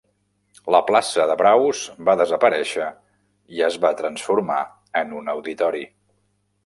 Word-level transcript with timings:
La 0.75 0.79
plaça 0.85 1.25
de 1.31 1.35
braus 1.41 1.81
va 2.07 2.15
desaparèixer 2.21 2.87
i 3.59 3.63
es 3.71 3.77
va 3.85 3.95
transformar 4.01 4.59
en 5.03 5.15
un 5.21 5.31
auditori. 5.35 5.85